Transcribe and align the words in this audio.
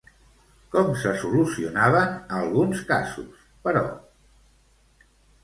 Com 0.75 0.87
se 1.01 1.11
solucionaven 1.23 2.15
alguns 2.39 2.81
casos, 2.93 3.45
però? 3.69 3.85